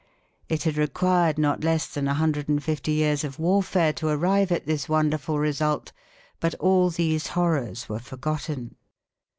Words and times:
It 0.49 0.63
had 0.63 0.77
required 0.77 1.37
not 1.37 1.63
less 1.63 1.85
than 1.85 2.05
150 2.07 2.91
years 2.91 3.23
of 3.23 3.37
warfare 3.37 3.93
to 3.93 4.07
arrive 4.07 4.51
at 4.51 4.65
this 4.65 4.89
wonderful 4.89 5.37
result. 5.37 5.91
But 6.39 6.55
all 6.55 6.89
these 6.89 7.27
horrors 7.37 7.87
were 7.87 7.99
forgotten. 7.99 8.77